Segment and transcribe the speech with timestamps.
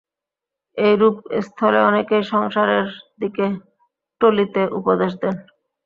[0.77, 2.85] এরূপস্থলে অনেকেই সংসারের
[3.21, 3.45] দিকে
[4.21, 5.35] টলিতে উপদেশ দেন।